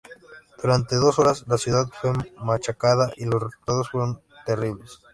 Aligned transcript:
Durante 0.59 0.95
dos 0.95 1.19
horas 1.19 1.43
la 1.45 1.59
ciudad 1.59 1.85
fue 1.89 2.09
machacada 2.39 3.11
y 3.17 3.25
los 3.25 3.39
resultados 3.43 3.91
fueron 3.91 4.19
terribles. 4.47 4.97